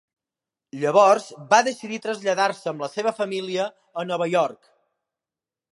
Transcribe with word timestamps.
Llavors 0.83 1.27
va 1.51 1.59
decidir 1.67 1.99
traslladar-se 2.07 2.73
amb 2.73 2.85
la 2.87 2.91
seva 2.95 3.15
família 3.21 3.69
a 4.05 4.09
Nova 4.13 4.29
York. 4.39 4.71